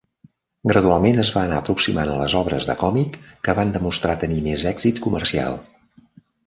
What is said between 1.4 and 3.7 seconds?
anar aproximant a les obres de còmic, que